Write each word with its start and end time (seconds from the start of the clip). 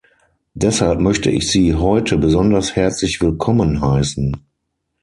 Deshalb 0.55 0.99
möchte 0.99 1.29
ich 1.29 1.51
sie 1.51 1.75
heute 1.75 2.17
besonders 2.17 2.75
herzlich 2.75 3.21
willkommen 3.21 3.81
heißen. 3.83 4.43